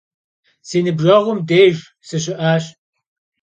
[0.67, 2.65] Si nıbjeğum dêjj sışı'eş.